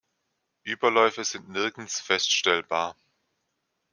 Überläufe 0.63 1.23
sind 1.23 1.49
nirgends 1.49 2.01
feststellbar. 2.01 2.95